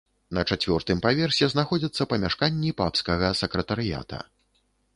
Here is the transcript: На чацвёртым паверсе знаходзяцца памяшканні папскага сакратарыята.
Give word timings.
На 0.35 0.43
чацвёртым 0.53 1.01
паверсе 1.05 1.49
знаходзяцца 1.53 2.07
памяшканні 2.13 2.73
папскага 2.81 3.31
сакратарыята. 3.43 4.23